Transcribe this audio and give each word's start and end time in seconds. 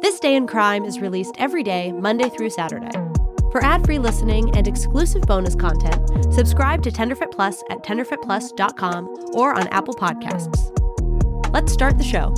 This 0.00 0.20
Day 0.20 0.36
in 0.36 0.46
Crime 0.46 0.84
is 0.84 1.00
released 1.00 1.34
every 1.38 1.64
day, 1.64 1.90
Monday 1.90 2.28
through 2.28 2.50
Saturday. 2.50 2.90
For 3.50 3.64
ad-free 3.64 3.98
listening 3.98 4.56
and 4.56 4.68
exclusive 4.68 5.22
bonus 5.22 5.56
content, 5.56 6.32
subscribe 6.32 6.84
to 6.84 6.92
Tenderfoot 6.92 7.32
Plus 7.32 7.64
at 7.68 7.82
tenderfootplus.com 7.82 9.32
or 9.34 9.54
on 9.58 9.66
Apple 9.68 9.94
Podcasts. 9.94 10.72
Let's 11.52 11.72
start 11.72 11.98
the 11.98 12.04
show. 12.04 12.32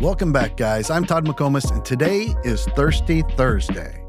Welcome 0.00 0.32
back, 0.32 0.56
guys. 0.56 0.88
I'm 0.88 1.04
Todd 1.04 1.26
McComas, 1.26 1.72
and 1.72 1.84
today 1.84 2.36
is 2.44 2.64
Thirsty 2.76 3.22
Thursday. 3.36 4.04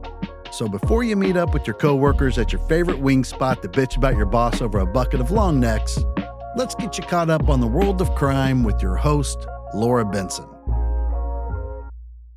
So 0.52 0.68
before 0.68 1.04
you 1.04 1.16
meet 1.16 1.38
up 1.38 1.55
with 1.55 1.66
your 1.66 1.75
coworkers 1.75 2.38
at 2.38 2.54
your 2.54 2.61
favorite 2.68 3.00
wing 3.00 3.23
spot 3.23 3.63
to 3.63 3.68
bitch 3.68 3.97
about 3.97 4.16
your 4.16 4.27
boss 4.27 4.61
over 4.61 4.77
a 4.77 4.86
bucket 4.86 5.21
of 5.21 5.31
long 5.31 5.59
necks, 5.59 5.97
let's 6.55 6.75
get 6.75 6.97
you 6.97 7.04
caught 7.04 7.29
up 7.29 7.50
on 7.50 7.59
the 7.59 7.68
world 7.68 8.02
of 8.02 8.13
crime 8.16 8.63
with 8.63 8.81
your 8.81 8.95
host, 8.95 9.48
Laura 9.73 10.05
Benson. 10.05 10.48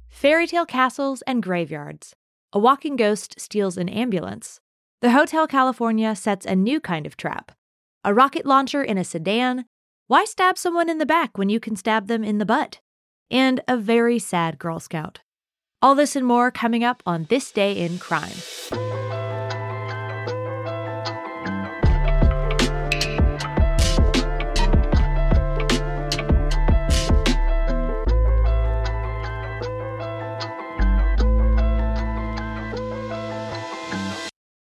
Fairy 0.09 0.47
tale 0.47 0.67
castles 0.67 1.23
and 1.23 1.43
graveyards. 1.43 2.15
A 2.53 2.59
walking 2.59 2.97
ghost 2.97 3.41
steals 3.41 3.77
an 3.79 3.89
ambulance. 3.89 4.61
The 5.01 5.11
Hotel 5.11 5.47
California 5.47 6.15
sets 6.15 6.47
a 6.47 6.55
new 6.55 6.81
kind 6.81 7.07
of 7.07 7.17
trap. 7.17 7.53
A 8.05 8.13
rocket 8.13 8.47
launcher 8.47 8.83
in 8.83 8.99
a 8.99 9.05
sedan. 9.05 9.65
Why 10.07 10.25
stab 10.25 10.59
someone 10.59 10.89
in 10.89 10.99
the 10.99 11.07
back 11.07 11.39
when 11.39 11.49
you 11.49 11.59
can 11.59 11.77
stab 11.77 12.07
them 12.07 12.23
in 12.23 12.39
the 12.39 12.47
butt? 12.47 12.81
And 13.31 13.63
a 13.67 13.77
very 13.77 14.19
sad 14.19 14.59
Girl 14.59 14.79
Scout. 14.79 15.21
All 15.81 15.95
this 15.95 16.15
and 16.15 16.27
more 16.27 16.51
coming 16.51 16.85
up 16.85 17.03
on 17.07 17.25
This 17.31 17.51
Day 17.51 17.73
in 17.73 17.99
Crime. 17.99 18.37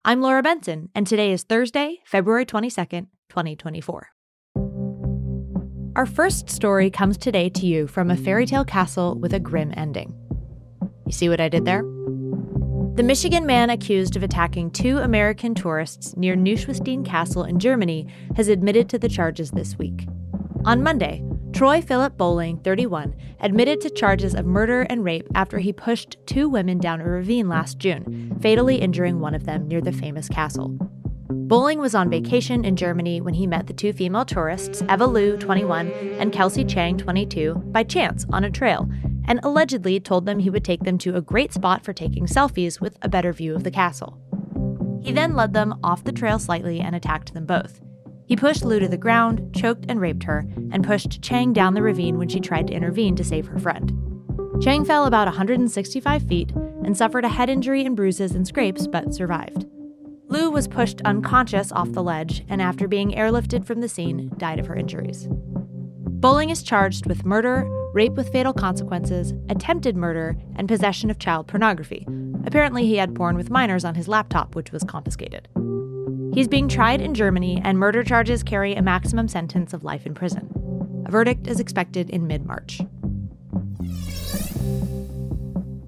I'm 0.08 0.20
Laura 0.20 0.40
Benson, 0.40 0.88
and 0.94 1.04
today 1.04 1.32
is 1.32 1.42
Thursday, 1.42 1.98
February 2.04 2.46
22nd, 2.46 3.08
2024. 3.28 4.10
Our 5.96 6.06
first 6.06 6.48
story 6.48 6.90
comes 6.90 7.18
today 7.18 7.48
to 7.48 7.66
you 7.66 7.88
from 7.88 8.12
a 8.12 8.16
fairy 8.16 8.46
tale 8.46 8.64
castle 8.64 9.18
with 9.18 9.34
a 9.34 9.40
grim 9.40 9.74
ending. 9.76 10.14
You 11.06 11.12
see 11.12 11.28
what 11.28 11.40
I 11.40 11.48
did 11.48 11.64
there? 11.64 11.82
The 11.82 13.02
Michigan 13.02 13.46
man 13.46 13.68
accused 13.68 14.14
of 14.14 14.22
attacking 14.22 14.70
two 14.70 14.98
American 14.98 15.56
tourists 15.56 16.16
near 16.16 16.36
Neuschwanstein 16.36 17.04
Castle 17.04 17.42
in 17.42 17.58
Germany 17.58 18.06
has 18.36 18.46
admitted 18.46 18.88
to 18.90 19.00
the 19.00 19.08
charges 19.08 19.50
this 19.50 19.76
week. 19.76 20.06
On 20.64 20.84
Monday, 20.84 21.20
Troy 21.56 21.80
Philip 21.80 22.18
Bowling, 22.18 22.58
31, 22.58 23.16
admitted 23.40 23.80
to 23.80 23.88
charges 23.88 24.34
of 24.34 24.44
murder 24.44 24.82
and 24.82 25.02
rape 25.02 25.26
after 25.34 25.58
he 25.58 25.72
pushed 25.72 26.18
two 26.26 26.50
women 26.50 26.76
down 26.76 27.00
a 27.00 27.04
ravine 27.08 27.48
last 27.48 27.78
June, 27.78 28.36
fatally 28.42 28.76
injuring 28.76 29.20
one 29.20 29.34
of 29.34 29.46
them 29.46 29.66
near 29.66 29.80
the 29.80 29.90
famous 29.90 30.28
castle. 30.28 30.76
Bowling 31.30 31.78
was 31.78 31.94
on 31.94 32.10
vacation 32.10 32.62
in 32.62 32.76
Germany 32.76 33.22
when 33.22 33.32
he 33.32 33.46
met 33.46 33.68
the 33.68 33.72
two 33.72 33.94
female 33.94 34.26
tourists, 34.26 34.82
Eva 34.82 35.06
Liu, 35.06 35.38
21, 35.38 35.90
and 36.18 36.30
Kelsey 36.30 36.62
Chang, 36.62 36.98
22, 36.98 37.54
by 37.54 37.82
chance 37.82 38.26
on 38.34 38.44
a 38.44 38.50
trail, 38.50 38.86
and 39.24 39.40
allegedly 39.42 39.98
told 39.98 40.26
them 40.26 40.40
he 40.40 40.50
would 40.50 40.62
take 40.62 40.82
them 40.82 40.98
to 40.98 41.16
a 41.16 41.22
great 41.22 41.54
spot 41.54 41.86
for 41.86 41.94
taking 41.94 42.26
selfies 42.26 42.82
with 42.82 42.98
a 43.00 43.08
better 43.08 43.32
view 43.32 43.54
of 43.54 43.64
the 43.64 43.70
castle. 43.70 44.18
He 45.02 45.10
then 45.10 45.34
led 45.34 45.54
them 45.54 45.80
off 45.82 46.04
the 46.04 46.12
trail 46.12 46.38
slightly 46.38 46.80
and 46.80 46.94
attacked 46.94 47.32
them 47.32 47.46
both. 47.46 47.80
He 48.26 48.36
pushed 48.36 48.64
Liu 48.64 48.80
to 48.80 48.88
the 48.88 48.96
ground, 48.96 49.54
choked 49.54 49.86
and 49.88 50.00
raped 50.00 50.24
her, 50.24 50.44
and 50.72 50.84
pushed 50.84 51.22
Chang 51.22 51.52
down 51.52 51.74
the 51.74 51.82
ravine 51.82 52.18
when 52.18 52.28
she 52.28 52.40
tried 52.40 52.66
to 52.66 52.74
intervene 52.74 53.14
to 53.16 53.24
save 53.24 53.46
her 53.46 53.58
friend. 53.58 53.92
Chang 54.60 54.84
fell 54.84 55.06
about 55.06 55.28
165 55.28 56.22
feet 56.22 56.50
and 56.84 56.96
suffered 56.96 57.24
a 57.24 57.28
head 57.28 57.48
injury 57.48 57.84
and 57.84 57.94
bruises 57.94 58.32
and 58.32 58.46
scrapes, 58.46 58.86
but 58.86 59.14
survived. 59.14 59.66
Liu 60.28 60.50
was 60.50 60.66
pushed 60.66 61.00
unconscious 61.04 61.70
off 61.70 61.92
the 61.92 62.02
ledge 62.02 62.44
and, 62.48 62.60
after 62.60 62.88
being 62.88 63.12
airlifted 63.12 63.64
from 63.64 63.80
the 63.80 63.88
scene, 63.88 64.32
died 64.38 64.58
of 64.58 64.66
her 64.66 64.74
injuries. 64.74 65.28
Bowling 65.30 66.50
is 66.50 66.64
charged 66.64 67.06
with 67.06 67.24
murder, 67.24 67.64
rape 67.92 68.14
with 68.14 68.32
fatal 68.32 68.52
consequences, 68.52 69.34
attempted 69.48 69.96
murder, 69.96 70.36
and 70.56 70.66
possession 70.66 71.10
of 71.10 71.20
child 71.20 71.46
pornography. 71.46 72.04
Apparently, 72.44 72.84
he 72.86 72.96
had 72.96 73.14
porn 73.14 73.36
with 73.36 73.50
minors 73.50 73.84
on 73.84 73.94
his 73.94 74.08
laptop, 74.08 74.56
which 74.56 74.72
was 74.72 74.82
confiscated. 74.82 75.48
He's 76.36 76.48
being 76.48 76.68
tried 76.68 77.00
in 77.00 77.14
Germany, 77.14 77.62
and 77.64 77.78
murder 77.78 78.04
charges 78.04 78.42
carry 78.42 78.74
a 78.74 78.82
maximum 78.82 79.26
sentence 79.26 79.72
of 79.72 79.84
life 79.84 80.04
in 80.04 80.12
prison. 80.12 80.52
A 81.06 81.10
verdict 81.10 81.46
is 81.46 81.60
expected 81.60 82.10
in 82.10 82.26
mid 82.26 82.44
March. 82.44 82.82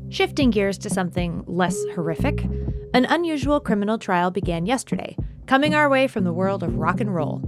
Shifting 0.09 0.49
gears 0.49 0.79
to 0.79 0.89
something 0.89 1.45
less 1.47 1.77
horrific, 1.95 2.45
an 2.95 3.05
unusual 3.11 3.61
criminal 3.61 3.99
trial 3.99 4.31
began 4.31 4.65
yesterday, 4.65 5.19
coming 5.45 5.75
our 5.75 5.87
way 5.87 6.09
from 6.09 6.25
the 6.25 6.33
world 6.33 6.63
of 6.63 6.77
rock 6.77 7.03
and 7.03 7.15
roll. 7.15 7.43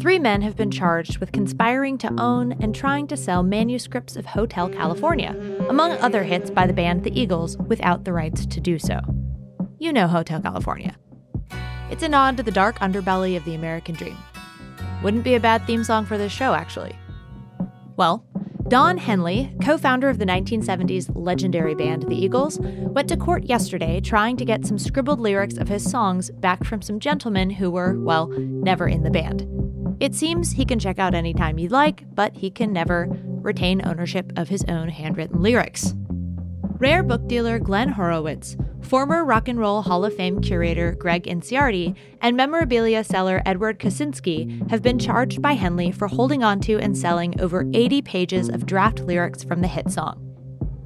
Three 0.00 0.18
men 0.18 0.40
have 0.40 0.56
been 0.56 0.70
charged 0.70 1.18
with 1.18 1.32
conspiring 1.32 1.98
to 1.98 2.14
own 2.18 2.52
and 2.52 2.74
trying 2.74 3.06
to 3.08 3.18
sell 3.18 3.42
manuscripts 3.42 4.16
of 4.16 4.24
Hotel 4.24 4.70
California, 4.70 5.36
among 5.68 5.92
other 5.98 6.22
hits 6.22 6.50
by 6.50 6.66
the 6.66 6.72
band 6.72 7.04
The 7.04 7.20
Eagles, 7.20 7.58
without 7.58 8.06
the 8.06 8.14
rights 8.14 8.46
to 8.46 8.60
do 8.60 8.78
so. 8.78 8.98
You 9.78 9.92
know 9.92 10.08
Hotel 10.08 10.40
California. 10.40 10.96
It's 11.90 12.02
a 12.02 12.08
nod 12.08 12.36
to 12.36 12.42
the 12.42 12.50
dark 12.50 12.78
underbelly 12.78 13.36
of 13.36 13.44
the 13.44 13.54
American 13.54 13.94
dream. 13.94 14.16
Wouldn't 15.02 15.24
be 15.24 15.34
a 15.34 15.40
bad 15.40 15.66
theme 15.66 15.82
song 15.82 16.06
for 16.06 16.16
this 16.16 16.32
show, 16.32 16.54
actually. 16.54 16.94
Well, 17.96 18.24
Don 18.68 18.98
Henley, 18.98 19.52
co 19.60 19.76
founder 19.76 20.08
of 20.08 20.18
the 20.18 20.24
1970s 20.24 21.10
legendary 21.14 21.74
band 21.74 22.04
The 22.04 22.14
Eagles, 22.14 22.60
went 22.60 23.08
to 23.08 23.16
court 23.16 23.44
yesterday 23.44 24.00
trying 24.00 24.36
to 24.36 24.44
get 24.44 24.64
some 24.64 24.78
scribbled 24.78 25.18
lyrics 25.18 25.56
of 25.56 25.68
his 25.68 25.88
songs 25.90 26.30
back 26.30 26.62
from 26.62 26.80
some 26.80 27.00
gentlemen 27.00 27.50
who 27.50 27.70
were, 27.72 27.98
well, 27.98 28.28
never 28.28 28.86
in 28.86 29.02
the 29.02 29.10
band. 29.10 29.46
It 29.98 30.14
seems 30.14 30.52
he 30.52 30.64
can 30.64 30.78
check 30.78 31.00
out 31.00 31.14
anytime 31.14 31.56
he'd 31.56 31.72
like, 31.72 32.04
but 32.14 32.36
he 32.36 32.50
can 32.50 32.72
never 32.72 33.08
retain 33.42 33.84
ownership 33.84 34.32
of 34.36 34.48
his 34.48 34.64
own 34.68 34.88
handwritten 34.88 35.42
lyrics. 35.42 35.94
Rare 36.78 37.02
book 37.02 37.26
dealer 37.26 37.58
Glenn 37.58 37.88
Horowitz 37.88 38.56
former 38.82 39.24
Rock 39.24 39.48
and 39.48 39.58
Roll 39.58 39.82
Hall 39.82 40.04
of 40.04 40.14
Fame 40.16 40.40
curator 40.40 40.92
Greg 40.92 41.24
Inciardi 41.24 41.94
and 42.20 42.36
memorabilia 42.36 43.04
seller 43.04 43.42
Edward 43.46 43.78
Kosinski 43.78 44.68
have 44.70 44.82
been 44.82 44.98
charged 44.98 45.40
by 45.40 45.52
Henley 45.52 45.92
for 45.92 46.08
holding 46.08 46.42
onto 46.42 46.78
and 46.78 46.96
selling 46.96 47.40
over 47.40 47.66
80 47.72 48.02
pages 48.02 48.48
of 48.48 48.66
draft 48.66 49.00
lyrics 49.00 49.44
from 49.44 49.60
the 49.60 49.68
hit 49.68 49.90
song. 49.90 50.26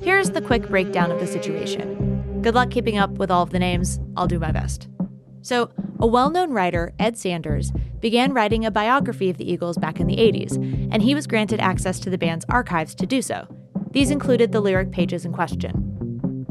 Here's 0.00 0.30
the 0.30 0.42
quick 0.42 0.68
breakdown 0.68 1.10
of 1.10 1.20
the 1.20 1.26
situation. 1.26 2.40
Good 2.42 2.54
luck 2.54 2.70
keeping 2.70 2.98
up 2.98 3.12
with 3.12 3.30
all 3.30 3.42
of 3.42 3.50
the 3.50 3.58
names. 3.58 3.98
I'll 4.16 4.26
do 4.26 4.38
my 4.38 4.52
best. 4.52 4.88
So, 5.40 5.70
a 5.98 6.06
well 6.06 6.30
known 6.30 6.52
writer, 6.52 6.92
Ed 6.98 7.16
Sanders, 7.16 7.72
began 8.00 8.34
writing 8.34 8.66
a 8.66 8.70
biography 8.70 9.30
of 9.30 9.38
the 9.38 9.50
Eagles 9.50 9.78
back 9.78 10.00
in 10.00 10.06
the 10.06 10.16
80s, 10.16 10.56
and 10.92 11.02
he 11.02 11.14
was 11.14 11.26
granted 11.26 11.60
access 11.60 11.98
to 12.00 12.10
the 12.10 12.18
band's 12.18 12.44
archives 12.48 12.94
to 12.96 13.06
do 13.06 13.22
so. 13.22 13.46
These 13.92 14.10
included 14.10 14.52
the 14.52 14.60
lyric 14.60 14.90
pages 14.90 15.24
in 15.24 15.32
question. 15.32 15.93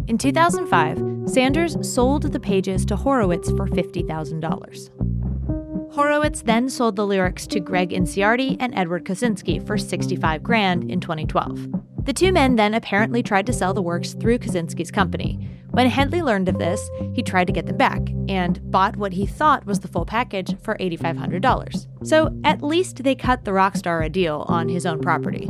In 0.06 0.18
2005, 0.18 1.30
Sanders 1.30 1.78
sold 1.90 2.24
the 2.24 2.40
pages 2.40 2.84
to 2.86 2.98
Horowitz 2.98 3.50
for 3.52 3.68
$50,000. 3.68 5.94
Horowitz 5.94 6.42
then 6.42 6.70
sold 6.70 6.98
the 6.98 7.08
lyrics 7.08 7.48
to 7.48 7.62
Greg 7.62 7.92
Inciardi 7.92 8.58
and 8.60 8.76
Edward 8.76 9.06
Kosinski 9.06 9.66
for 9.66 9.78
65 9.78 10.44
grand 10.44 10.92
in 10.92 11.00
2012. 11.00 12.06
The 12.06 12.12
two 12.12 12.34
men 12.34 12.58
then 12.58 12.74
apparently 12.74 13.24
tried 13.24 13.46
to 13.46 13.54
sell 13.54 13.74
the 13.74 13.82
works 13.82 14.14
through 14.14 14.40
Kosinski's 14.40 14.92
company. 14.92 15.50
When 15.72 15.90
Henley 15.90 16.22
learned 16.22 16.50
of 16.50 16.60
this, 16.60 16.90
he 17.14 17.24
tried 17.24 17.48
to 17.48 17.54
get 17.54 17.66
them 17.66 17.78
back 17.78 18.02
and 18.28 18.60
bought 18.72 18.98
what 18.98 19.14
he 19.14 19.26
thought 19.26 19.66
was 19.66 19.80
the 19.80 19.88
full 19.88 20.06
package 20.06 20.54
for 20.62 20.76
$8,500. 20.80 21.88
So 22.06 22.38
at 22.44 22.62
least 22.62 23.04
they 23.04 23.16
cut 23.16 23.46
the 23.46 23.54
rock 23.54 23.78
star 23.78 24.02
a 24.02 24.10
deal 24.10 24.44
on 24.50 24.68
his 24.68 24.86
own 24.86 25.00
property. 25.00 25.48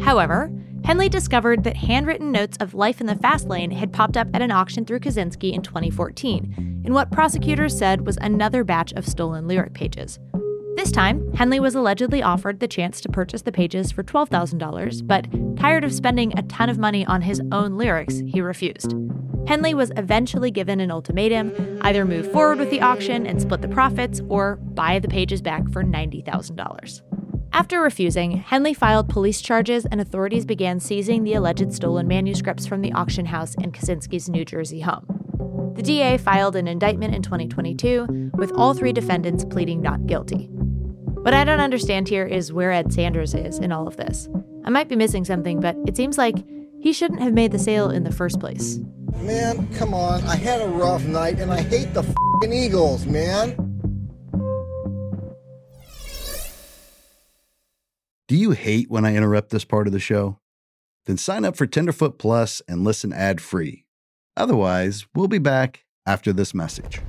However, 0.00 0.52
Henley 0.88 1.10
discovered 1.10 1.64
that 1.64 1.76
handwritten 1.76 2.32
notes 2.32 2.56
of 2.60 2.72
life 2.72 2.98
in 3.02 3.06
the 3.06 3.14
fast 3.14 3.46
lane 3.46 3.70
had 3.70 3.92
popped 3.92 4.16
up 4.16 4.26
at 4.32 4.40
an 4.40 4.50
auction 4.50 4.86
through 4.86 5.00
Kosinski 5.00 5.52
in 5.52 5.60
2014, 5.60 6.82
in 6.82 6.94
what 6.94 7.12
prosecutors 7.12 7.76
said 7.76 8.06
was 8.06 8.16
another 8.22 8.64
batch 8.64 8.94
of 8.94 9.06
stolen 9.06 9.46
lyric 9.46 9.74
pages. 9.74 10.18
This 10.76 10.90
time, 10.90 11.30
Henley 11.34 11.60
was 11.60 11.74
allegedly 11.74 12.22
offered 12.22 12.60
the 12.60 12.66
chance 12.66 13.02
to 13.02 13.10
purchase 13.10 13.42
the 13.42 13.52
pages 13.52 13.92
for 13.92 14.02
$12,000, 14.02 15.06
but 15.06 15.26
tired 15.58 15.84
of 15.84 15.92
spending 15.92 16.32
a 16.38 16.42
ton 16.44 16.70
of 16.70 16.78
money 16.78 17.04
on 17.04 17.20
his 17.20 17.42
own 17.52 17.76
lyrics, 17.76 18.22
he 18.26 18.40
refused. 18.40 18.94
Henley 19.46 19.74
was 19.74 19.92
eventually 19.98 20.50
given 20.50 20.80
an 20.80 20.90
ultimatum 20.90 21.52
either 21.82 22.06
move 22.06 22.32
forward 22.32 22.58
with 22.58 22.70
the 22.70 22.80
auction 22.80 23.26
and 23.26 23.42
split 23.42 23.60
the 23.60 23.68
profits, 23.68 24.22
or 24.30 24.56
buy 24.56 24.98
the 24.98 25.08
pages 25.08 25.42
back 25.42 25.68
for 25.68 25.84
$90,000. 25.84 27.02
After 27.52 27.80
refusing, 27.80 28.32
Henley 28.32 28.74
filed 28.74 29.08
police 29.08 29.40
charges 29.40 29.86
and 29.86 30.00
authorities 30.00 30.44
began 30.44 30.80
seizing 30.80 31.24
the 31.24 31.34
alleged 31.34 31.72
stolen 31.72 32.06
manuscripts 32.06 32.66
from 32.66 32.82
the 32.82 32.92
auction 32.92 33.26
house 33.26 33.54
in 33.56 33.72
Kosinski's 33.72 34.28
New 34.28 34.44
Jersey 34.44 34.80
home. 34.80 35.72
The 35.74 35.82
DA 35.82 36.18
filed 36.18 36.56
an 36.56 36.68
indictment 36.68 37.14
in 37.14 37.22
2022, 37.22 38.32
with 38.34 38.52
all 38.52 38.74
three 38.74 38.92
defendants 38.92 39.44
pleading 39.44 39.80
not 39.80 40.06
guilty. 40.06 40.48
What 41.22 41.34
I 41.34 41.44
don't 41.44 41.60
understand 41.60 42.08
here 42.08 42.26
is 42.26 42.52
where 42.52 42.70
Ed 42.70 42.92
Sanders 42.92 43.34
is 43.34 43.58
in 43.58 43.72
all 43.72 43.88
of 43.88 43.96
this. 43.96 44.28
I 44.64 44.70
might 44.70 44.88
be 44.88 44.96
missing 44.96 45.24
something, 45.24 45.60
but 45.60 45.76
it 45.86 45.96
seems 45.96 46.18
like 46.18 46.36
he 46.80 46.92
shouldn't 46.92 47.22
have 47.22 47.32
made 47.32 47.52
the 47.52 47.58
sale 47.58 47.90
in 47.90 48.04
the 48.04 48.12
first 48.12 48.38
place. 48.38 48.78
Man, 49.16 49.66
come 49.74 49.94
on. 49.94 50.22
I 50.24 50.36
had 50.36 50.60
a 50.60 50.68
rough 50.68 51.04
night 51.04 51.38
and 51.40 51.52
I 51.52 51.62
hate 51.62 51.92
the 51.94 52.04
Eagles, 52.52 53.04
man. 53.04 53.67
Do 58.28 58.36
you 58.36 58.50
hate 58.50 58.90
when 58.90 59.06
I 59.06 59.16
interrupt 59.16 59.48
this 59.48 59.64
part 59.64 59.86
of 59.86 59.94
the 59.94 59.98
show? 59.98 60.38
Then 61.06 61.16
sign 61.16 61.46
up 61.46 61.56
for 61.56 61.66
Tenderfoot 61.66 62.18
Plus 62.18 62.60
and 62.68 62.84
listen 62.84 63.10
ad 63.10 63.40
free. 63.40 63.86
Otherwise, 64.36 65.06
we'll 65.14 65.28
be 65.28 65.38
back 65.38 65.86
after 66.04 66.34
this 66.34 66.52
message. 66.52 67.00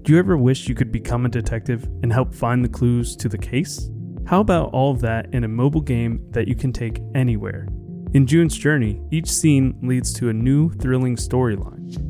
Do 0.00 0.14
you 0.14 0.18
ever 0.18 0.38
wish 0.38 0.70
you 0.70 0.74
could 0.74 0.90
become 0.90 1.26
a 1.26 1.28
detective 1.28 1.84
and 2.02 2.10
help 2.10 2.34
find 2.34 2.64
the 2.64 2.68
clues 2.70 3.14
to 3.16 3.28
the 3.28 3.36
case? 3.36 3.90
How 4.26 4.40
about 4.40 4.70
all 4.72 4.90
of 4.90 5.02
that 5.02 5.34
in 5.34 5.44
a 5.44 5.48
mobile 5.48 5.82
game 5.82 6.24
that 6.30 6.48
you 6.48 6.54
can 6.54 6.72
take 6.72 6.98
anywhere? 7.14 7.68
In 8.14 8.26
June's 8.26 8.56
Journey, 8.56 9.02
each 9.10 9.30
scene 9.30 9.78
leads 9.82 10.14
to 10.14 10.30
a 10.30 10.32
new, 10.32 10.70
thrilling 10.70 11.16
storyline. 11.16 12.09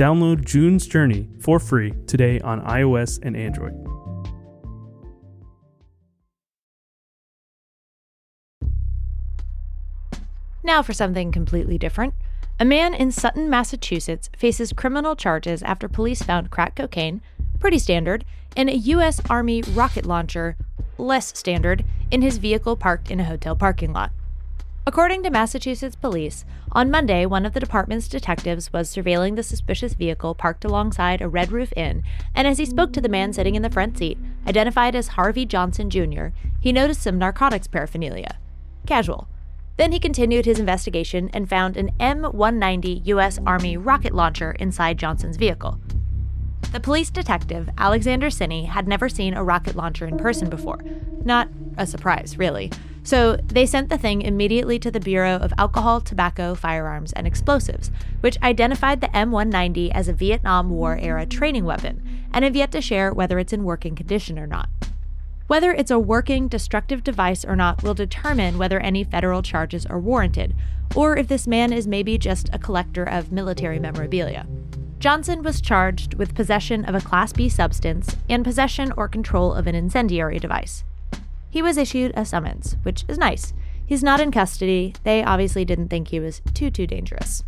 Download 0.00 0.42
June's 0.42 0.86
Journey 0.86 1.28
for 1.40 1.58
free 1.58 1.92
today 2.06 2.40
on 2.40 2.62
iOS 2.62 3.18
and 3.22 3.36
Android. 3.36 3.74
Now 10.64 10.80
for 10.80 10.94
something 10.94 11.30
completely 11.30 11.76
different. 11.76 12.14
A 12.58 12.64
man 12.64 12.94
in 12.94 13.12
Sutton, 13.12 13.50
Massachusetts 13.50 14.30
faces 14.34 14.72
criminal 14.72 15.14
charges 15.14 15.62
after 15.62 15.86
police 15.86 16.22
found 16.22 16.50
crack 16.50 16.76
cocaine, 16.76 17.20
pretty 17.58 17.78
standard, 17.78 18.24
and 18.56 18.70
a 18.70 18.76
U.S. 18.78 19.20
Army 19.28 19.60
rocket 19.60 20.06
launcher, 20.06 20.56
less 20.96 21.36
standard, 21.36 21.84
in 22.10 22.22
his 22.22 22.38
vehicle 22.38 22.74
parked 22.74 23.10
in 23.10 23.20
a 23.20 23.24
hotel 23.24 23.54
parking 23.54 23.92
lot. 23.92 24.12
According 24.86 25.22
to 25.22 25.30
Massachusetts 25.30 25.94
police, 25.94 26.46
on 26.72 26.90
Monday, 26.90 27.26
one 27.26 27.44
of 27.44 27.52
the 27.52 27.60
department's 27.60 28.08
detectives 28.08 28.72
was 28.72 28.92
surveilling 28.92 29.36
the 29.36 29.42
suspicious 29.42 29.92
vehicle 29.92 30.34
parked 30.34 30.64
alongside 30.64 31.20
a 31.20 31.28
Red 31.28 31.52
Roof 31.52 31.70
Inn, 31.76 32.02
and 32.34 32.48
as 32.48 32.56
he 32.56 32.64
spoke 32.64 32.92
to 32.94 33.00
the 33.00 33.08
man 33.08 33.32
sitting 33.34 33.54
in 33.54 33.62
the 33.62 33.70
front 33.70 33.98
seat, 33.98 34.18
identified 34.46 34.96
as 34.96 35.08
Harvey 35.08 35.44
Johnson 35.44 35.90
Jr., 35.90 36.28
he 36.60 36.72
noticed 36.72 37.02
some 37.02 37.18
narcotics 37.18 37.66
paraphernalia. 37.66 38.38
Casual. 38.86 39.28
Then 39.76 39.92
he 39.92 40.00
continued 40.00 40.46
his 40.46 40.58
investigation 40.58 41.30
and 41.34 41.48
found 41.48 41.76
an 41.76 41.90
M190 42.00 43.06
U.S. 43.06 43.38
Army 43.46 43.76
rocket 43.76 44.14
launcher 44.14 44.52
inside 44.52 44.98
Johnson's 44.98 45.36
vehicle. 45.36 45.78
The 46.72 46.80
police 46.80 47.10
detective, 47.10 47.68
Alexander 47.76 48.30
Sinney, 48.30 48.64
had 48.64 48.88
never 48.88 49.08
seen 49.08 49.34
a 49.34 49.44
rocket 49.44 49.76
launcher 49.76 50.06
in 50.06 50.16
person 50.16 50.48
before. 50.48 50.80
Not 51.24 51.48
a 51.76 51.86
surprise, 51.86 52.38
really. 52.38 52.70
So 53.02 53.36
they 53.36 53.66
sent 53.66 53.88
the 53.88 53.98
thing 53.98 54.22
immediately 54.22 54.78
to 54.78 54.90
the 54.90 55.00
Bureau 55.00 55.36
of 55.36 55.52
Alcohol, 55.56 56.00
Tobacco, 56.00 56.54
Firearms, 56.54 57.12
and 57.14 57.26
Explosives, 57.26 57.90
which 58.20 58.40
identified 58.42 59.00
the 59.00 59.08
M190 59.08 59.90
as 59.92 60.08
a 60.08 60.12
Vietnam 60.12 60.70
War 60.70 60.98
era 60.98 61.24
training 61.26 61.64
weapon 61.64 62.02
and 62.32 62.44
have 62.44 62.56
yet 62.56 62.70
to 62.72 62.80
share 62.80 63.12
whether 63.12 63.38
it's 63.38 63.52
in 63.52 63.64
working 63.64 63.94
condition 63.94 64.38
or 64.38 64.46
not. 64.46 64.68
Whether 65.46 65.72
it's 65.72 65.90
a 65.90 65.98
working, 65.98 66.46
destructive 66.46 67.02
device 67.02 67.44
or 67.44 67.56
not 67.56 67.82
will 67.82 67.94
determine 67.94 68.58
whether 68.58 68.78
any 68.78 69.02
federal 69.02 69.42
charges 69.42 69.84
are 69.84 69.98
warranted, 69.98 70.54
or 70.94 71.16
if 71.16 71.26
this 71.26 71.48
man 71.48 71.72
is 71.72 71.88
maybe 71.88 72.18
just 72.18 72.48
a 72.52 72.58
collector 72.58 73.02
of 73.02 73.32
military 73.32 73.80
memorabilia. 73.80 74.46
Johnson 75.00 75.42
was 75.42 75.60
charged 75.60 76.14
with 76.14 76.34
possession 76.34 76.84
of 76.84 76.94
a 76.94 77.00
Class 77.00 77.32
B 77.32 77.48
substance 77.48 78.16
and 78.28 78.44
possession 78.44 78.92
or 78.96 79.08
control 79.08 79.54
of 79.54 79.66
an 79.66 79.74
incendiary 79.74 80.38
device. 80.38 80.84
He 81.50 81.62
was 81.62 81.76
issued 81.76 82.12
a 82.14 82.24
summons, 82.24 82.76
which 82.84 83.04
is 83.08 83.18
nice. 83.18 83.52
He's 83.84 84.04
not 84.04 84.20
in 84.20 84.30
custody. 84.30 84.94
They 85.02 85.24
obviously 85.24 85.64
didn't 85.64 85.88
think 85.88 86.08
he 86.08 86.20
was 86.20 86.40
too, 86.54 86.70
too 86.70 86.86
dangerous. 86.86 87.42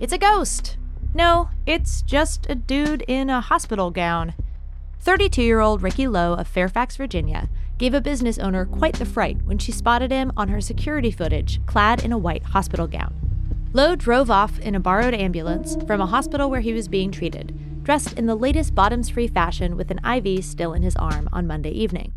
It's 0.00 0.12
a 0.12 0.18
ghost. 0.18 0.76
No, 1.14 1.50
it's 1.64 2.02
just 2.02 2.46
a 2.50 2.54
dude 2.54 3.02
in 3.06 3.30
a 3.30 3.40
hospital 3.40 3.90
gown. 3.90 4.34
32 5.00 5.42
year 5.42 5.60
old 5.60 5.82
Ricky 5.82 6.08
Lowe 6.08 6.34
of 6.34 6.48
Fairfax, 6.48 6.96
Virginia, 6.96 7.48
gave 7.78 7.94
a 7.94 8.00
business 8.00 8.38
owner 8.38 8.66
quite 8.66 8.96
the 8.96 9.06
fright 9.06 9.38
when 9.44 9.58
she 9.58 9.70
spotted 9.70 10.10
him 10.10 10.32
on 10.36 10.48
her 10.48 10.60
security 10.60 11.10
footage 11.10 11.64
clad 11.66 12.04
in 12.04 12.10
a 12.10 12.18
white 12.18 12.42
hospital 12.42 12.86
gown. 12.86 13.14
Lowe 13.72 13.94
drove 13.94 14.30
off 14.30 14.58
in 14.58 14.74
a 14.74 14.80
borrowed 14.80 15.14
ambulance 15.14 15.76
from 15.86 16.00
a 16.00 16.06
hospital 16.06 16.50
where 16.50 16.60
he 16.60 16.72
was 16.72 16.88
being 16.88 17.10
treated, 17.10 17.56
dressed 17.86 18.14
in 18.14 18.26
the 18.26 18.34
latest 18.34 18.74
bottoms 18.74 19.08
free 19.08 19.28
fashion 19.28 19.76
with 19.76 19.92
an 19.92 20.00
IV 20.04 20.44
still 20.44 20.72
in 20.72 20.82
his 20.82 20.96
arm 20.96 21.28
on 21.32 21.46
Monday 21.46 21.70
evening. 21.70 22.12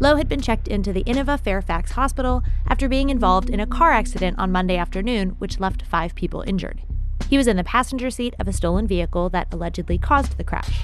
Lowe 0.00 0.16
had 0.16 0.28
been 0.28 0.40
checked 0.40 0.66
into 0.66 0.92
the 0.92 1.04
Inova 1.04 1.38
Fairfax 1.38 1.92
Hospital 1.92 2.42
after 2.66 2.88
being 2.88 3.08
involved 3.08 3.50
in 3.50 3.60
a 3.60 3.68
car 3.68 3.92
accident 3.92 4.36
on 4.36 4.50
Monday 4.50 4.76
afternoon, 4.76 5.36
which 5.38 5.60
left 5.60 5.86
five 5.86 6.16
people 6.16 6.42
injured. 6.44 6.82
He 7.28 7.36
was 7.36 7.46
in 7.46 7.56
the 7.56 7.62
passenger 7.62 8.10
seat 8.10 8.34
of 8.40 8.48
a 8.48 8.52
stolen 8.52 8.88
vehicle 8.88 9.28
that 9.28 9.54
allegedly 9.54 9.96
caused 9.96 10.36
the 10.36 10.42
crash. 10.42 10.80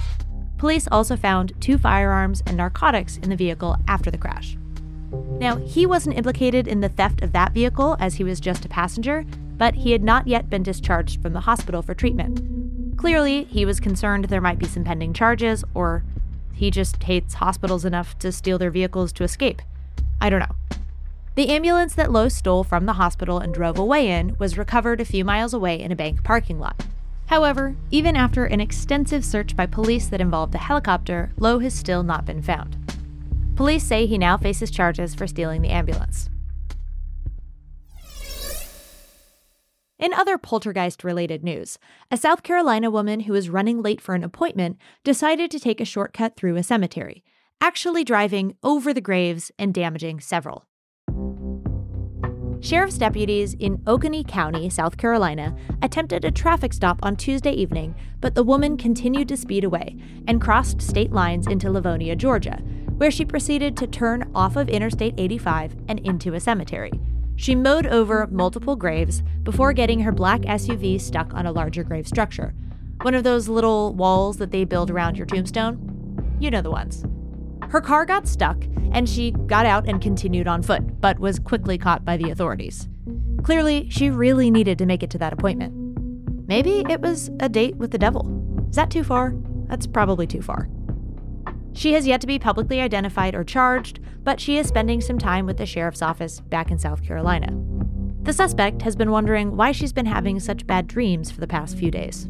Police 0.57 0.87
also 0.89 1.17
found 1.17 1.51
two 1.59 1.77
firearms 1.77 2.41
and 2.47 2.55
narcotics 2.55 3.17
in 3.17 3.29
the 3.29 3.35
vehicle 3.35 3.75
after 3.89 4.09
the 4.09 4.17
crash. 4.17 4.55
Now, 5.37 5.57
he 5.57 5.85
wasn't 5.85 6.17
implicated 6.17 6.65
in 6.65 6.79
the 6.79 6.87
theft 6.87 7.21
of 7.23 7.33
that 7.33 7.51
vehicle 7.51 7.97
as 7.99 8.15
he 8.15 8.23
was 8.23 8.39
just 8.39 8.63
a 8.63 8.69
passenger, 8.69 9.25
but 9.57 9.75
he 9.75 9.91
had 9.91 10.01
not 10.01 10.27
yet 10.27 10.49
been 10.49 10.63
discharged 10.63 11.21
from 11.21 11.33
the 11.33 11.41
hospital 11.41 11.81
for 11.81 11.93
treatment. 11.93 12.66
Clearly, 12.97 13.43
he 13.45 13.65
was 13.65 13.79
concerned 13.79 14.25
there 14.25 14.41
might 14.41 14.59
be 14.59 14.67
some 14.67 14.83
pending 14.83 15.13
charges, 15.13 15.63
or 15.73 16.03
he 16.53 16.71
just 16.71 17.01
hates 17.03 17.35
hospitals 17.35 17.85
enough 17.85 18.17
to 18.19 18.31
steal 18.31 18.57
their 18.57 18.71
vehicles 18.71 19.13
to 19.13 19.23
escape. 19.23 19.61
I 20.19 20.29
don't 20.29 20.39
know. 20.39 20.55
The 21.35 21.49
ambulance 21.49 21.93
that 21.93 22.11
Lowe 22.11 22.29
stole 22.29 22.63
from 22.63 22.87
the 22.87 22.93
hospital 22.93 23.37
and 23.37 23.53
drove 23.53 23.77
away 23.77 24.09
in 24.09 24.35
was 24.39 24.57
recovered 24.57 24.99
a 24.99 25.05
few 25.05 25.23
miles 25.23 25.53
away 25.53 25.79
in 25.79 25.91
a 25.91 25.95
bank 25.95 26.23
parking 26.23 26.59
lot. 26.59 26.83
However, 27.27 27.75
even 27.91 28.15
after 28.15 28.45
an 28.45 28.59
extensive 28.59 29.23
search 29.23 29.55
by 29.55 29.67
police 29.67 30.07
that 30.07 30.21
involved 30.21 30.55
a 30.55 30.59
helicopter, 30.59 31.31
Lowe 31.37 31.59
has 31.59 31.75
still 31.75 32.01
not 32.01 32.25
been 32.25 32.41
found. 32.41 32.75
Police 33.55 33.83
say 33.83 34.07
he 34.07 34.17
now 34.17 34.37
faces 34.37 34.71
charges 34.71 35.13
for 35.13 35.27
stealing 35.27 35.61
the 35.61 35.69
ambulance. 35.69 36.29
In 39.99 40.13
other 40.13 40.37
poltergeist 40.37 41.03
related 41.03 41.43
news, 41.43 41.79
a 42.11 42.17
South 42.17 42.43
Carolina 42.43 42.91
woman 42.91 43.21
who 43.21 43.33
was 43.33 43.49
running 43.49 43.81
late 43.81 43.99
for 43.99 44.13
an 44.13 44.23
appointment 44.23 44.77
decided 45.03 45.49
to 45.49 45.59
take 45.59 45.81
a 45.81 45.85
shortcut 45.85 46.35
through 46.35 46.55
a 46.55 46.61
cemetery, 46.61 47.23
actually 47.61 48.03
driving 48.03 48.55
over 48.61 48.93
the 48.93 49.01
graves 49.01 49.51
and 49.57 49.73
damaging 49.73 50.19
several. 50.19 50.65
Sheriff's 52.59 52.99
deputies 52.99 53.55
in 53.55 53.81
Oconee 53.87 54.23
County, 54.23 54.69
South 54.69 54.97
Carolina, 54.97 55.55
attempted 55.81 56.25
a 56.25 56.31
traffic 56.31 56.73
stop 56.73 56.99
on 57.01 57.15
Tuesday 57.15 57.53
evening, 57.53 57.95
but 58.19 58.35
the 58.35 58.43
woman 58.43 58.77
continued 58.77 59.27
to 59.29 59.37
speed 59.37 59.63
away 59.63 59.95
and 60.27 60.39
crossed 60.39 60.79
state 60.79 61.11
lines 61.11 61.47
into 61.47 61.69
Lavonia, 61.69 62.15
Georgia, 62.15 62.61
where 62.97 63.11
she 63.11 63.25
proceeded 63.25 63.75
to 63.77 63.87
turn 63.87 64.29
off 64.35 64.57
of 64.57 64.69
Interstate 64.69 65.15
85 65.17 65.75
and 65.87 65.99
into 65.99 66.35
a 66.35 66.39
cemetery. 66.39 66.91
She 67.37 67.53
mowed 67.53 67.85
over 67.85 68.25
multiple 68.27 68.75
graves 68.75 69.21
before 69.43 69.71
getting 69.71 69.99
her 69.99 70.11
black 70.11 70.41
SUV 70.41 70.99
stuck 70.99 71.33
on 71.35 71.45
a 71.45 71.51
larger 71.51 71.83
grave 71.83 72.07
structure. 72.07 72.53
One 73.03 73.13
of 73.13 73.23
those 73.23 73.47
little 73.47 73.93
walls 73.93 74.37
that 74.37 74.49
they 74.49 74.65
build 74.65 74.89
around 74.89 75.17
your 75.17 75.27
tombstone? 75.27 76.35
You 76.39 76.49
know 76.49 76.63
the 76.63 76.71
ones. 76.71 77.05
Her 77.69 77.79
car 77.79 78.07
got 78.07 78.27
stuck, 78.27 78.63
and 78.91 79.07
she 79.07 79.31
got 79.31 79.67
out 79.67 79.87
and 79.87 80.01
continued 80.01 80.47
on 80.47 80.63
foot, 80.63 80.99
but 80.99 81.19
was 81.19 81.37
quickly 81.37 81.77
caught 81.77 82.03
by 82.03 82.17
the 82.17 82.31
authorities. 82.31 82.89
Clearly, 83.43 83.87
she 83.91 84.09
really 84.09 84.49
needed 84.49 84.79
to 84.79 84.87
make 84.87 85.03
it 85.03 85.11
to 85.11 85.19
that 85.19 85.33
appointment. 85.33 85.73
Maybe 86.47 86.83
it 86.89 87.01
was 87.01 87.29
a 87.39 87.49
date 87.49 87.75
with 87.75 87.91
the 87.91 87.99
devil. 87.99 88.65
Is 88.67 88.77
that 88.77 88.89
too 88.89 89.03
far? 89.03 89.35
That's 89.67 89.85
probably 89.85 90.25
too 90.25 90.41
far. 90.41 90.69
She 91.77 91.93
has 91.93 92.07
yet 92.07 92.21
to 92.21 92.27
be 92.27 92.39
publicly 92.39 92.81
identified 92.81 93.35
or 93.35 93.43
charged, 93.43 93.99
but 94.23 94.39
she 94.39 94.57
is 94.57 94.67
spending 94.67 94.99
some 94.99 95.19
time 95.19 95.45
with 95.45 95.57
the 95.57 95.67
sheriff's 95.67 96.01
office 96.01 96.39
back 96.39 96.71
in 96.71 96.79
South 96.79 97.03
Carolina. 97.03 97.55
The 98.23 98.33
suspect 98.33 98.81
has 98.81 98.95
been 98.95 99.11
wondering 99.11 99.55
why 99.55 99.73
she's 99.73 99.93
been 99.93 100.07
having 100.07 100.39
such 100.39 100.65
bad 100.65 100.87
dreams 100.87 101.29
for 101.29 101.39
the 101.39 101.45
past 101.45 101.77
few 101.77 101.91
days. 101.91 102.29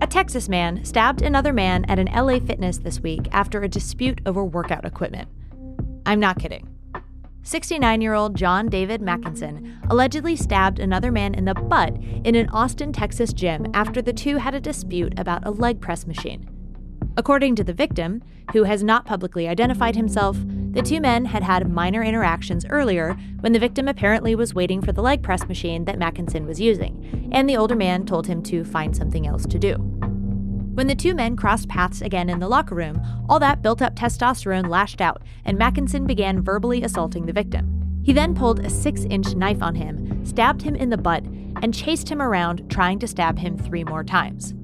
A 0.00 0.06
Texas 0.06 0.48
man 0.48 0.86
stabbed 0.86 1.20
another 1.20 1.52
man 1.52 1.84
at 1.84 1.98
an 1.98 2.06
LA 2.06 2.38
Fitness 2.38 2.78
this 2.78 3.00
week 3.00 3.28
after 3.30 3.62
a 3.62 3.68
dispute 3.68 4.22
over 4.24 4.42
workout 4.42 4.86
equipment. 4.86 5.28
I'm 6.06 6.18
not 6.18 6.38
kidding. 6.38 6.66
69 7.48 8.02
year 8.02 8.12
old 8.12 8.34
John 8.36 8.68
David 8.68 9.00
Mackinson 9.00 9.80
allegedly 9.88 10.36
stabbed 10.36 10.78
another 10.78 11.10
man 11.10 11.34
in 11.34 11.46
the 11.46 11.54
butt 11.54 11.96
in 12.22 12.34
an 12.34 12.46
Austin, 12.50 12.92
Texas 12.92 13.32
gym 13.32 13.66
after 13.72 14.02
the 14.02 14.12
two 14.12 14.36
had 14.36 14.54
a 14.54 14.60
dispute 14.60 15.18
about 15.18 15.46
a 15.46 15.50
leg 15.50 15.80
press 15.80 16.06
machine. 16.06 16.46
According 17.16 17.54
to 17.54 17.64
the 17.64 17.72
victim, 17.72 18.22
who 18.52 18.64
has 18.64 18.84
not 18.84 19.06
publicly 19.06 19.48
identified 19.48 19.96
himself, 19.96 20.36
the 20.72 20.82
two 20.82 21.00
men 21.00 21.24
had 21.24 21.42
had 21.42 21.72
minor 21.72 22.02
interactions 22.02 22.66
earlier 22.68 23.16
when 23.40 23.54
the 23.54 23.58
victim 23.58 23.88
apparently 23.88 24.34
was 24.34 24.52
waiting 24.52 24.82
for 24.82 24.92
the 24.92 25.00
leg 25.00 25.22
press 25.22 25.48
machine 25.48 25.86
that 25.86 25.98
Mackinson 25.98 26.44
was 26.44 26.60
using, 26.60 27.30
and 27.32 27.48
the 27.48 27.56
older 27.56 27.76
man 27.76 28.04
told 28.04 28.26
him 28.26 28.42
to 28.42 28.62
find 28.62 28.94
something 28.94 29.26
else 29.26 29.46
to 29.46 29.58
do. 29.58 29.97
When 30.78 30.86
the 30.86 30.94
two 30.94 31.12
men 31.12 31.34
crossed 31.34 31.68
paths 31.68 32.02
again 32.02 32.30
in 32.30 32.38
the 32.38 32.46
locker 32.46 32.76
room, 32.76 33.02
all 33.28 33.40
that 33.40 33.62
built 33.62 33.82
up 33.82 33.96
testosterone 33.96 34.68
lashed 34.68 35.00
out, 35.00 35.20
and 35.44 35.58
Mackinson 35.58 36.06
began 36.06 36.40
verbally 36.40 36.84
assaulting 36.84 37.26
the 37.26 37.32
victim. 37.32 38.00
He 38.04 38.12
then 38.12 38.32
pulled 38.32 38.60
a 38.60 38.70
six 38.70 39.02
inch 39.10 39.34
knife 39.34 39.60
on 39.60 39.74
him, 39.74 40.24
stabbed 40.24 40.62
him 40.62 40.76
in 40.76 40.90
the 40.90 40.96
butt, 40.96 41.24
and 41.62 41.74
chased 41.74 42.08
him 42.08 42.22
around, 42.22 42.70
trying 42.70 43.00
to 43.00 43.08
stab 43.08 43.40
him 43.40 43.58
three 43.58 43.82
more 43.82 44.04
times. 44.04 44.54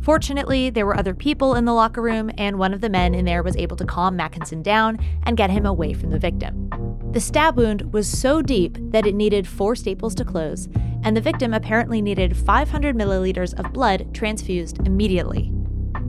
Fortunately, 0.00 0.70
there 0.70 0.86
were 0.86 0.96
other 0.96 1.14
people 1.14 1.54
in 1.54 1.66
the 1.66 1.74
locker 1.74 2.00
room, 2.00 2.30
and 2.38 2.58
one 2.58 2.72
of 2.72 2.80
the 2.80 2.88
men 2.88 3.14
in 3.14 3.26
there 3.26 3.42
was 3.42 3.54
able 3.54 3.76
to 3.76 3.84
calm 3.84 4.16
Mackinson 4.16 4.62
down 4.62 4.98
and 5.24 5.36
get 5.36 5.50
him 5.50 5.66
away 5.66 5.92
from 5.92 6.08
the 6.08 6.18
victim. 6.18 6.70
The 7.12 7.20
stab 7.20 7.58
wound 7.58 7.92
was 7.92 8.08
so 8.08 8.40
deep 8.40 8.78
that 8.80 9.04
it 9.04 9.14
needed 9.14 9.46
four 9.46 9.76
staples 9.76 10.14
to 10.14 10.24
close, 10.24 10.66
and 11.02 11.14
the 11.14 11.20
victim 11.20 11.52
apparently 11.52 12.00
needed 12.00 12.38
500 12.38 12.96
milliliters 12.96 13.52
of 13.58 13.74
blood 13.74 14.14
transfused 14.14 14.78
immediately. 14.86 15.52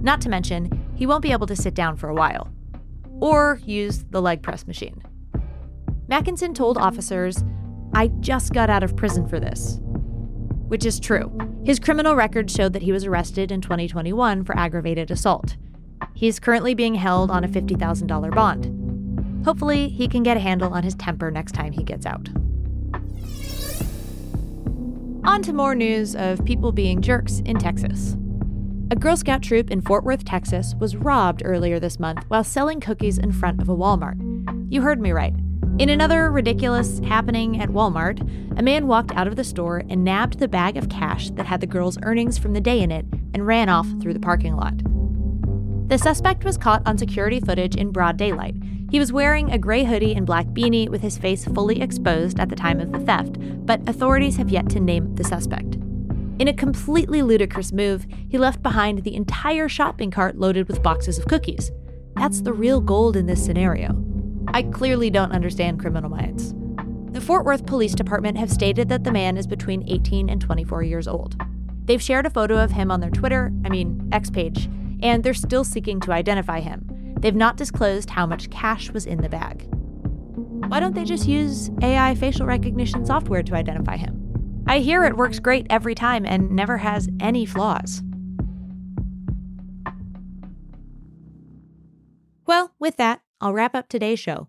Not 0.01 0.21
to 0.21 0.29
mention, 0.29 0.91
he 0.95 1.05
won't 1.05 1.23
be 1.23 1.31
able 1.31 1.47
to 1.47 1.55
sit 1.55 1.73
down 1.73 1.97
for 1.97 2.09
a 2.09 2.15
while. 2.15 2.49
Or 3.19 3.59
use 3.65 4.05
the 4.09 4.21
leg 4.21 4.41
press 4.41 4.65
machine. 4.65 5.03
Mackinson 6.07 6.53
told 6.53 6.77
officers, 6.77 7.43
I 7.93 8.07
just 8.19 8.53
got 8.53 8.69
out 8.69 8.83
of 8.83 8.95
prison 8.95 9.27
for 9.27 9.39
this. 9.39 9.79
Which 10.67 10.85
is 10.85 10.99
true. 10.99 11.31
His 11.65 11.79
criminal 11.79 12.15
record 12.15 12.49
showed 12.49 12.73
that 12.73 12.81
he 12.81 12.91
was 12.91 13.05
arrested 13.05 13.51
in 13.51 13.61
2021 13.61 14.43
for 14.43 14.57
aggravated 14.57 15.11
assault. 15.11 15.57
He's 16.13 16.39
currently 16.39 16.73
being 16.73 16.95
held 16.95 17.31
on 17.31 17.43
a 17.43 17.47
$50,000 17.47 18.35
bond. 18.35 19.45
Hopefully, 19.45 19.89
he 19.89 20.07
can 20.07 20.23
get 20.23 20.37
a 20.37 20.41
handle 20.41 20.73
on 20.73 20.83
his 20.83 20.95
temper 20.95 21.31
next 21.31 21.53
time 21.53 21.71
he 21.71 21.83
gets 21.83 22.05
out. 22.05 22.29
On 25.25 25.41
to 25.41 25.53
more 25.53 25.75
news 25.75 26.15
of 26.15 26.43
people 26.45 26.71
being 26.71 27.01
jerks 27.01 27.39
in 27.45 27.57
Texas. 27.57 28.15
A 28.91 28.95
Girl 28.95 29.15
Scout 29.15 29.43
troop 29.43 29.69
in 29.69 29.81
Fort 29.81 30.03
Worth, 30.03 30.25
Texas 30.25 30.73
was 30.79 30.95
robbed 30.95 31.43
earlier 31.45 31.79
this 31.79 31.99
month 31.99 32.23
while 32.27 32.43
selling 32.43 32.79
cookies 32.79 33.19
in 33.19 33.31
front 33.31 33.61
of 33.61 33.69
a 33.69 33.75
Walmart. 33.75 34.17
You 34.71 34.81
heard 34.81 34.99
me 34.99 35.11
right. 35.11 35.35
In 35.77 35.89
another 35.89 36.31
ridiculous 36.31 36.97
happening 37.05 37.61
at 37.61 37.69
Walmart, 37.69 38.19
a 38.57 38.63
man 38.63 38.87
walked 38.87 39.11
out 39.11 39.27
of 39.27 39.35
the 39.35 39.43
store 39.43 39.83
and 39.89 40.03
nabbed 40.03 40.39
the 40.39 40.47
bag 40.47 40.75
of 40.75 40.89
cash 40.89 41.29
that 41.31 41.45
had 41.45 41.61
the 41.61 41.67
girl's 41.67 41.99
earnings 42.01 42.39
from 42.39 42.53
the 42.53 42.61
day 42.61 42.79
in 42.79 42.91
it 42.91 43.05
and 43.35 43.45
ran 43.45 43.69
off 43.69 43.87
through 44.01 44.13
the 44.13 44.19
parking 44.19 44.55
lot. 44.55 44.73
The 45.87 45.99
suspect 45.99 46.43
was 46.43 46.57
caught 46.57 46.81
on 46.87 46.97
security 46.97 47.39
footage 47.39 47.75
in 47.75 47.91
broad 47.91 48.17
daylight. 48.17 48.55
He 48.89 48.97
was 48.97 49.13
wearing 49.13 49.51
a 49.51 49.59
gray 49.59 49.83
hoodie 49.83 50.15
and 50.15 50.25
black 50.25 50.47
beanie 50.47 50.89
with 50.89 51.03
his 51.03 51.15
face 51.15 51.45
fully 51.45 51.79
exposed 51.79 52.39
at 52.39 52.49
the 52.49 52.55
time 52.55 52.79
of 52.79 52.91
the 52.91 52.99
theft, 52.99 53.35
but 53.67 53.87
authorities 53.87 54.37
have 54.37 54.49
yet 54.49 54.67
to 54.71 54.79
name 54.79 55.13
the 55.13 55.23
suspect. 55.23 55.77
In 56.39 56.47
a 56.47 56.53
completely 56.53 57.21
ludicrous 57.21 57.73
move, 57.73 58.07
he 58.29 58.37
left 58.37 58.63
behind 58.63 59.03
the 59.03 59.13
entire 59.13 59.67
shopping 59.67 60.09
cart 60.09 60.37
loaded 60.37 60.69
with 60.69 60.81
boxes 60.81 61.17
of 61.17 61.27
cookies. 61.27 61.69
That's 62.15 62.41
the 62.41 62.53
real 62.53 62.79
gold 62.79 63.17
in 63.17 63.25
this 63.25 63.43
scenario. 63.43 64.01
I 64.47 64.63
clearly 64.63 65.09
don't 65.09 65.33
understand 65.33 65.81
criminal 65.81 66.09
minds. 66.09 66.55
The 67.11 67.19
Fort 67.19 67.43
Worth 67.43 67.65
Police 67.65 67.93
Department 67.93 68.37
have 68.37 68.49
stated 68.49 68.87
that 68.87 69.03
the 69.03 69.11
man 69.11 69.35
is 69.35 69.47
between 69.47 69.87
18 69.89 70.29
and 70.29 70.39
24 70.39 70.83
years 70.83 71.09
old. 71.09 71.35
They've 71.83 72.01
shared 72.01 72.25
a 72.25 72.29
photo 72.29 72.57
of 72.57 72.71
him 72.71 72.89
on 72.89 73.01
their 73.01 73.09
Twitter, 73.09 73.51
I 73.65 73.69
mean, 73.69 74.07
X 74.13 74.29
page, 74.29 74.69
and 75.01 75.25
they're 75.25 75.33
still 75.33 75.65
seeking 75.65 75.99
to 76.01 76.13
identify 76.13 76.61
him. 76.61 77.15
They've 77.19 77.35
not 77.35 77.57
disclosed 77.57 78.11
how 78.11 78.25
much 78.25 78.49
cash 78.49 78.91
was 78.91 79.05
in 79.05 79.21
the 79.21 79.27
bag. 79.27 79.67
Why 80.69 80.79
don't 80.79 80.95
they 80.95 81.03
just 81.03 81.27
use 81.27 81.69
AI 81.81 82.15
facial 82.15 82.45
recognition 82.45 83.05
software 83.05 83.43
to 83.43 83.55
identify 83.55 83.97
him? 83.97 84.18
I 84.69 84.81
hear 84.81 85.03
it 85.03 85.17
works 85.17 85.39
great 85.39 85.65
every 85.71 85.95
time 85.95 86.27
and 86.27 86.51
never 86.51 86.77
has 86.77 87.09
any 87.19 87.43
flaws. 87.43 88.03
Well, 92.45 92.75
with 92.77 92.95
that, 92.97 93.21
I'll 93.41 93.51
wrap 93.51 93.73
up 93.73 93.89
today's 93.89 94.19
show. 94.19 94.47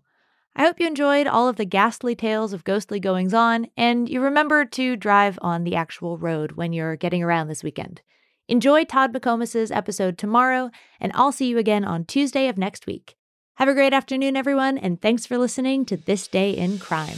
I 0.55 0.61
hope 0.61 0.79
you 0.79 0.85
enjoyed 0.85 1.25
all 1.25 1.47
of 1.47 1.55
the 1.55 1.65
ghastly 1.65 2.13
tales 2.13 2.53
of 2.53 2.63
ghostly 2.63 2.99
goings 2.99 3.33
on, 3.33 3.65
and 3.75 4.07
you 4.07 4.21
remember 4.21 4.63
to 4.63 4.95
drive 4.95 5.39
on 5.41 5.63
the 5.63 5.75
actual 5.75 6.19
road 6.19 6.51
when 6.51 6.71
you're 6.71 6.95
getting 6.95 7.23
around 7.23 7.47
this 7.47 7.63
weekend. 7.63 8.03
Enjoy 8.47 8.83
Todd 8.83 9.11
McComas's 9.13 9.71
episode 9.71 10.19
tomorrow, 10.19 10.69
and 10.99 11.11
I'll 11.15 11.31
see 11.31 11.47
you 11.47 11.57
again 11.57 11.83
on 11.83 12.05
Tuesday 12.05 12.47
of 12.47 12.59
next 12.59 12.85
week. 12.85 13.15
Have 13.55 13.69
a 13.69 13.73
great 13.73 13.93
afternoon, 13.93 14.37
everyone, 14.37 14.77
and 14.77 15.01
thanks 15.01 15.25
for 15.25 15.39
listening 15.39 15.83
to 15.85 15.97
This 15.97 16.27
Day 16.27 16.51
in 16.51 16.77
Crime. 16.77 17.17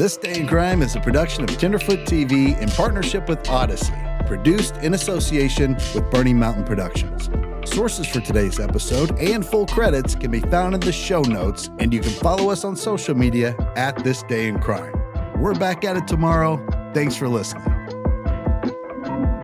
This 0.00 0.16
Day 0.16 0.40
in 0.40 0.46
Crime 0.46 0.80
is 0.80 0.96
a 0.96 1.00
production 1.00 1.44
of 1.44 1.50
Tenderfoot 1.58 2.06
TV 2.06 2.58
in 2.58 2.70
partnership 2.70 3.28
with 3.28 3.46
Odyssey, 3.50 3.92
produced 4.24 4.78
in 4.78 4.94
association 4.94 5.74
with 5.94 6.10
Burning 6.10 6.38
Mountain 6.38 6.64
Productions. 6.64 7.28
Sources 7.70 8.06
for 8.06 8.20
today's 8.20 8.58
episode 8.58 9.10
and 9.18 9.44
full 9.44 9.66
credits 9.66 10.14
can 10.14 10.30
be 10.30 10.40
found 10.40 10.72
in 10.72 10.80
the 10.80 10.90
show 10.90 11.20
notes, 11.20 11.68
and 11.80 11.92
you 11.92 12.00
can 12.00 12.12
follow 12.12 12.48
us 12.48 12.64
on 12.64 12.76
social 12.76 13.14
media 13.14 13.54
at 13.76 14.02
This 14.02 14.22
Day 14.22 14.48
in 14.48 14.58
Crime. 14.58 14.94
We're 15.38 15.54
back 15.54 15.84
at 15.84 15.98
it 15.98 16.08
tomorrow. 16.08 16.56
Thanks 16.94 17.14
for 17.14 17.28
listening. 17.28 17.69